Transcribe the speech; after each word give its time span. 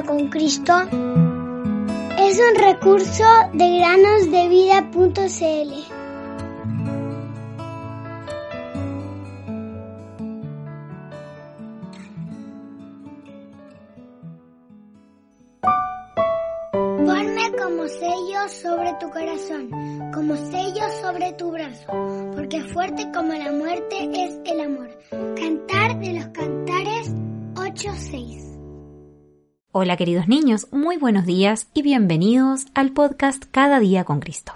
con 0.00 0.28
Cristo 0.28 0.72
es 2.18 2.40
un 2.40 2.54
recurso 2.56 3.24
de 3.52 3.78
granosdevida.cl. 3.78 5.92
Como 17.58 17.86
sello 17.88 18.48
sobre 18.48 18.94
tu 19.00 19.10
corazón, 19.10 19.68
como 20.14 20.36
sello 20.36 20.88
sobre 21.02 21.32
tu 21.32 21.50
brazo, 21.50 21.92
porque 22.34 22.62
fuerte 22.62 23.10
como 23.12 23.34
la 23.34 23.50
muerte 23.52 24.08
es 24.12 24.38
el 24.44 24.60
amor. 24.60 24.96
Cantar 25.36 25.98
de 25.98 26.12
los 26.12 26.28
cantares 26.28 27.12
8.6 27.54 28.51
Hola 29.74 29.96
queridos 29.96 30.28
niños, 30.28 30.66
muy 30.70 30.98
buenos 30.98 31.24
días 31.24 31.66
y 31.72 31.80
bienvenidos 31.80 32.66
al 32.74 32.92
podcast 32.92 33.44
Cada 33.50 33.80
día 33.80 34.04
con 34.04 34.20
Cristo. 34.20 34.52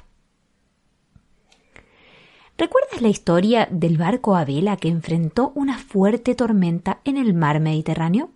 ¿Recuerdas 2.58 3.00
la 3.00 3.08
historia 3.08 3.66
del 3.70 3.96
barco 3.96 4.36
a 4.36 4.44
vela 4.44 4.76
que 4.76 4.88
enfrentó 4.88 5.52
una 5.54 5.78
fuerte 5.78 6.34
tormenta 6.34 7.00
en 7.04 7.16
el 7.16 7.32
mar 7.32 7.60
Mediterráneo? 7.60 8.28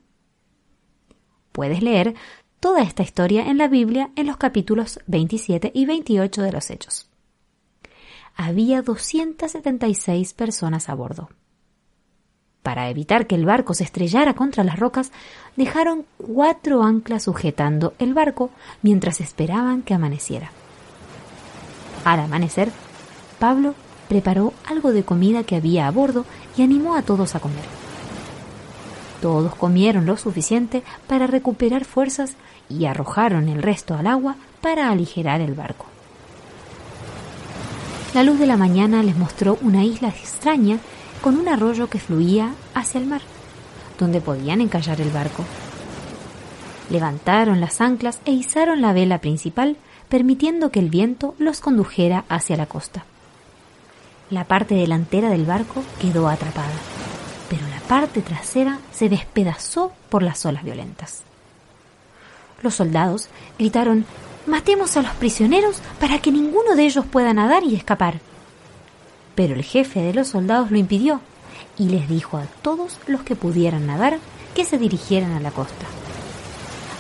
Puedes 1.52 1.82
leer 1.82 2.14
toda 2.60 2.80
esta 2.80 3.02
historia 3.02 3.50
en 3.50 3.58
la 3.58 3.68
Biblia 3.68 4.10
en 4.16 4.26
los 4.26 4.38
capítulos 4.38 5.00
27 5.06 5.72
y 5.74 5.84
28 5.84 6.40
de 6.40 6.52
los 6.52 6.70
Hechos. 6.70 7.10
Había 8.34 8.80
276 8.80 10.32
personas 10.32 10.88
a 10.88 10.94
bordo. 10.94 11.28
Para 12.62 12.91
evitar 12.91 13.27
que 13.27 13.34
el 13.34 13.46
barco 13.46 13.73
se 13.74 13.84
estrellara 13.84 14.34
contra 14.34 14.65
las 14.65 14.79
rocas, 14.79 15.12
dejaron 15.57 16.04
cuatro 16.18 16.82
anclas 16.82 17.24
sujetando 17.24 17.95
el 17.98 18.12
barco 18.12 18.51
mientras 18.82 19.21
esperaban 19.21 19.82
que 19.82 19.95
amaneciera. 19.95 20.52
Al 22.04 22.21
amanecer, 22.21 22.71
Pablo 23.38 23.74
preparó 24.09 24.52
algo 24.66 24.93
de 24.93 25.04
comida 25.04 25.45
que 25.45 25.57
había 25.57 25.87
a 25.87 25.90
bordo 25.90 26.26
y 26.57 26.62
animó 26.62 26.96
a 26.96 27.02
todos 27.02 27.34
a 27.34 27.40
comer. 27.40 27.65
Todos 29.23 29.54
comieron 29.54 30.06
lo 30.06 30.16
suficiente 30.16 30.82
para 31.06 31.27
recuperar 31.27 31.84
fuerzas 31.84 32.34
y 32.68 32.87
arrojaron 32.87 33.49
el 33.49 33.62
resto 33.62 33.95
al 33.95 34.06
agua 34.06 34.37
para 34.60 34.90
aligerar 34.90 35.40
el 35.40 35.54
barco. 35.54 35.87
La 38.15 38.24
luz 38.24 38.38
de 38.38 38.46
la 38.46 38.56
mañana 38.56 39.02
les 39.02 39.16
mostró 39.16 39.59
una 39.62 39.84
isla 39.84 40.09
extraña 40.09 40.79
con 41.23 41.38
un 41.38 41.49
arroyo 41.49 41.88
que 41.88 41.99
fluía 41.99 42.54
hacia 42.74 43.01
el 43.01 43.07
mar, 43.07 43.23
donde 43.99 44.21
podían 44.21 44.60
encallar 44.60 45.01
el 45.01 45.10
barco. 45.10 45.45
Levantaron 46.90 47.60
las 47.60 47.80
anclas 47.80 48.21
e 48.24 48.32
izaron 48.32 48.80
la 48.80 48.93
vela 48.93 49.18
principal, 49.18 49.77
permitiendo 50.09 50.71
que 50.71 50.80
el 50.80 50.90
viento 50.90 51.35
los 51.38 51.60
condujera 51.60 52.24
hacia 52.29 52.57
la 52.57 52.66
costa. 52.66 53.04
La 54.30 54.45
parte 54.45 54.74
delantera 54.74 55.30
del 55.30 55.45
barco 55.45 55.82
quedó 56.01 56.29
atrapada, 56.29 56.73
pero 57.49 57.66
la 57.68 57.80
parte 57.80 58.23
trasera 58.23 58.79
se 58.93 59.09
despedazó 59.09 59.93
por 60.09 60.23
las 60.23 60.45
olas 60.46 60.65
violentas. 60.65 61.23
Los 62.62 62.74
soldados 62.74 63.29
gritaron 63.59 64.05
Matemos 64.47 64.97
a 64.97 65.03
los 65.03 65.12
prisioneros 65.12 65.81
para 66.00 66.19
que 66.19 66.32
ninguno 66.32 66.75
de 66.75 66.84
ellos 66.84 67.05
pueda 67.06 67.34
nadar 67.34 67.62
y 67.62 67.75
escapar. 67.77 68.21
Pero 69.34 69.54
el 69.54 69.62
jefe 69.62 70.00
de 70.00 70.14
los 70.14 70.28
soldados 70.28 70.70
lo 70.70 70.78
impidió 70.78 71.20
y 71.78 71.88
les 71.88 72.09
dijo 72.09 72.36
a 72.36 72.47
todos 72.62 72.98
los 73.06 73.22
que 73.22 73.37
pudieran 73.37 73.87
nadar 73.87 74.19
que 74.54 74.64
se 74.64 74.78
dirigieran 74.78 75.32
a 75.32 75.41
la 75.41 75.50
costa. 75.50 75.87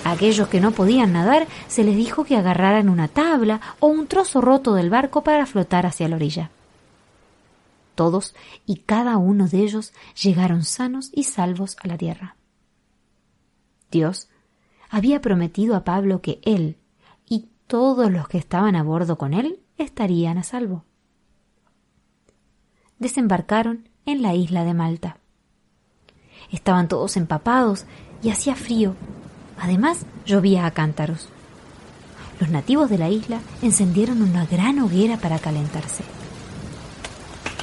A 0.04 0.12
aquellos 0.12 0.48
que 0.48 0.60
no 0.60 0.72
podían 0.72 1.12
nadar 1.12 1.46
se 1.68 1.84
les 1.84 1.96
dijo 1.96 2.24
que 2.24 2.36
agarraran 2.36 2.88
una 2.88 3.08
tabla 3.08 3.60
o 3.80 3.88
un 3.88 4.06
trozo 4.06 4.40
roto 4.40 4.74
del 4.74 4.88
barco 4.88 5.22
para 5.22 5.46
flotar 5.46 5.84
hacia 5.84 6.08
la 6.08 6.16
orilla. 6.16 6.50
Todos 7.94 8.34
y 8.64 8.76
cada 8.76 9.18
uno 9.18 9.46
de 9.46 9.58
ellos 9.58 9.92
llegaron 10.20 10.64
sanos 10.64 11.10
y 11.12 11.24
salvos 11.24 11.76
a 11.82 11.88
la 11.88 11.98
tierra. 11.98 12.36
Dios 13.90 14.28
había 14.88 15.20
prometido 15.20 15.76
a 15.76 15.84
Pablo 15.84 16.22
que 16.22 16.40
él 16.44 16.78
y 17.28 17.48
todos 17.66 18.10
los 18.10 18.26
que 18.28 18.38
estaban 18.38 18.76
a 18.76 18.82
bordo 18.82 19.18
con 19.18 19.34
él 19.34 19.60
estarían 19.76 20.38
a 20.38 20.42
salvo 20.42 20.84
desembarcaron 23.00 23.88
en 24.06 24.22
la 24.22 24.34
isla 24.34 24.62
de 24.64 24.74
Malta. 24.74 25.16
Estaban 26.52 26.86
todos 26.86 27.16
empapados 27.16 27.86
y 28.22 28.30
hacía 28.30 28.54
frío. 28.54 28.94
Además, 29.58 30.06
llovía 30.24 30.66
a 30.66 30.70
cántaros. 30.70 31.28
Los 32.38 32.50
nativos 32.50 32.88
de 32.88 32.98
la 32.98 33.08
isla 33.08 33.40
encendieron 33.62 34.22
una 34.22 34.46
gran 34.46 34.78
hoguera 34.78 35.16
para 35.16 35.38
calentarse. 35.38 36.04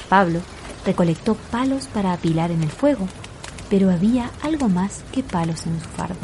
Pablo 0.10 0.42
recolectó 0.86 1.36
palos 1.36 1.88
para 1.88 2.14
apilar 2.14 2.52
en 2.52 2.64
el 2.64 2.70
fuego, 2.70 3.08
pero 3.70 3.92
había 3.92 4.32
algo 4.42 4.70
más 4.70 5.04
que 5.12 5.24
palos 5.24 5.66
en 5.66 5.80
su 5.80 5.90
fardo. 5.90 6.16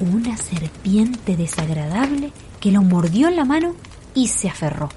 Una 0.00 0.36
serpiente 0.36 1.36
desagradable 1.36 2.32
que 2.60 2.70
lo 2.70 2.82
mordió 2.82 3.28
en 3.28 3.36
la 3.36 3.44
mano 3.44 3.74
y 4.14 4.28
se 4.28 4.48
aferró. 4.48 4.88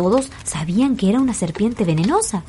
Todos 0.00 0.30
sabían 0.44 0.96
que 0.96 1.10
era 1.10 1.20
una 1.20 1.34
serpiente 1.34 1.84
venenosa 1.84 2.42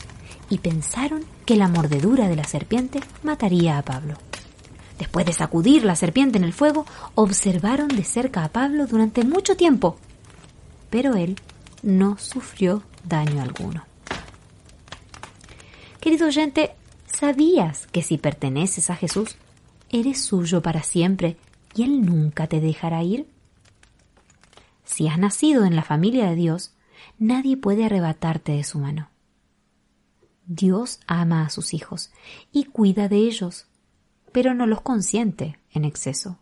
y 0.49 0.59
pensaron 0.59 1.25
que 1.45 1.57
la 1.57 1.67
mordedura 1.67 2.29
de 2.29 2.37
la 2.37 2.45
serpiente 2.45 3.01
mataría 3.23 3.77
a 3.77 3.81
Pablo. 3.81 4.15
Después 4.97 5.25
de 5.25 5.33
sacudir 5.33 5.83
la 5.83 5.97
serpiente 5.97 6.37
en 6.37 6.45
el 6.45 6.53
fuego, 6.53 6.85
observaron 7.13 7.89
de 7.89 8.05
cerca 8.05 8.45
a 8.45 8.47
Pablo 8.53 8.87
durante 8.87 9.25
mucho 9.25 9.57
tiempo, 9.57 9.97
pero 10.89 11.15
él 11.15 11.35
no 11.83 12.17
sufrió 12.17 12.83
daño 13.03 13.41
alguno. 13.41 13.83
Querido 15.99 16.27
oyente, 16.27 16.71
¿sabías 17.05 17.85
que 17.87 18.01
si 18.01 18.17
perteneces 18.17 18.89
a 18.89 18.95
Jesús, 18.95 19.35
eres 19.89 20.23
suyo 20.23 20.61
para 20.61 20.83
siempre 20.83 21.35
y 21.75 21.83
Él 21.83 22.05
nunca 22.05 22.47
te 22.47 22.61
dejará 22.61 23.03
ir? 23.03 23.27
Si 24.85 25.09
has 25.09 25.17
nacido 25.17 25.65
en 25.65 25.75
la 25.75 25.83
familia 25.83 26.29
de 26.29 26.35
Dios, 26.35 26.71
nadie 27.17 27.57
puede 27.57 27.85
arrebatarte 27.85 28.53
de 28.53 28.63
su 28.63 28.79
mano. 28.79 29.09
Dios 30.45 30.99
ama 31.07 31.45
a 31.45 31.49
sus 31.49 31.73
hijos 31.73 32.11
y 32.51 32.65
cuida 32.65 33.07
de 33.07 33.17
ellos, 33.17 33.67
pero 34.31 34.53
no 34.53 34.65
los 34.65 34.81
consiente 34.81 35.59
en 35.71 35.85
exceso. 35.85 36.39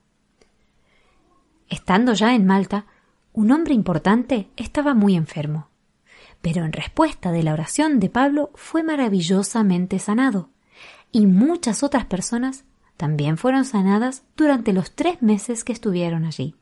Estando 1.67 2.13
ya 2.13 2.33
en 2.33 2.45
Malta, 2.45 2.85
un 3.33 3.51
hombre 3.51 3.73
importante 3.73 4.49
estaba 4.57 4.93
muy 4.93 5.15
enfermo, 5.15 5.69
pero 6.41 6.65
en 6.65 6.73
respuesta 6.73 7.31
de 7.31 7.43
la 7.43 7.53
oración 7.53 7.99
de 7.99 8.09
Pablo 8.09 8.51
fue 8.55 8.81
maravillosamente 8.81 9.99
sanado, 9.99 10.49
y 11.11 11.27
muchas 11.27 11.83
otras 11.83 12.05
personas 12.05 12.65
también 12.97 13.37
fueron 13.37 13.65
sanadas 13.65 14.23
durante 14.35 14.73
los 14.73 14.95
tres 14.95 15.21
meses 15.21 15.63
que 15.63 15.71
estuvieron 15.71 16.25
allí. 16.25 16.55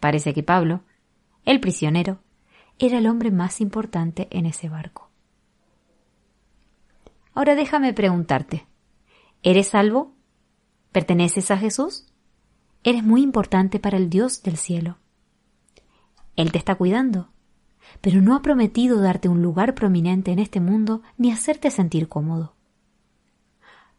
Parece 0.00 0.34
que 0.34 0.42
Pablo, 0.42 0.82
el 1.46 1.60
prisionero, 1.60 2.18
era 2.78 2.98
el 2.98 3.06
hombre 3.06 3.30
más 3.30 3.62
importante 3.62 4.28
en 4.30 4.44
ese 4.44 4.68
barco. 4.68 5.10
Ahora 7.32 7.54
déjame 7.54 7.94
preguntarte, 7.94 8.66
¿eres 9.42 9.68
salvo? 9.68 10.14
¿Perteneces 10.92 11.50
a 11.50 11.56
Jesús? 11.56 12.06
Eres 12.82 13.02
muy 13.02 13.22
importante 13.22 13.78
para 13.78 13.96
el 13.96 14.10
Dios 14.10 14.42
del 14.42 14.56
cielo. 14.56 14.98
Él 16.34 16.52
te 16.52 16.58
está 16.58 16.74
cuidando, 16.74 17.30
pero 18.00 18.20
no 18.20 18.34
ha 18.34 18.42
prometido 18.42 19.00
darte 19.00 19.28
un 19.28 19.40
lugar 19.40 19.74
prominente 19.74 20.32
en 20.32 20.38
este 20.38 20.60
mundo 20.60 21.02
ni 21.16 21.32
hacerte 21.32 21.70
sentir 21.70 22.08
cómodo. 22.08 22.54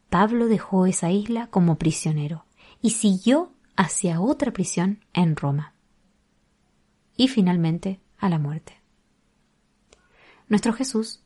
Pablo 0.10 0.48
dejó 0.48 0.86
esa 0.86 1.12
isla 1.12 1.48
como 1.48 1.78
prisionero 1.78 2.46
y 2.82 2.92
siguió 2.92 3.52
hacia 3.76 4.22
otra 4.22 4.52
prisión 4.52 5.00
en 5.14 5.36
Roma. 5.36 5.74
Y 7.18 7.28
finalmente 7.28 8.00
a 8.18 8.30
la 8.30 8.40
muerte. 8.40 8.80
Nuestro 10.48 10.72
Jesús 10.72 11.22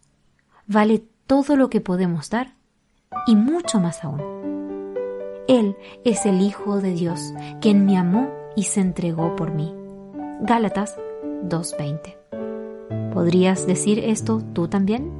vale 0.65 1.03
todo 1.27 1.55
lo 1.55 1.69
que 1.69 1.81
podemos 1.81 2.29
dar 2.29 2.55
y 3.27 3.35
mucho 3.35 3.79
más 3.79 4.03
aún. 4.03 4.21
Él 5.47 5.75
es 6.05 6.25
el 6.25 6.41
Hijo 6.41 6.79
de 6.79 6.93
Dios, 6.93 7.33
quien 7.59 7.85
me 7.85 7.97
amó 7.97 8.29
y 8.55 8.63
se 8.63 8.81
entregó 8.81 9.35
por 9.35 9.51
mí. 9.51 9.73
Gálatas 10.41 10.97
2.20. 11.43 13.11
¿Podrías 13.13 13.67
decir 13.67 13.99
esto 13.99 14.41
tú 14.53 14.67
también? 14.67 15.11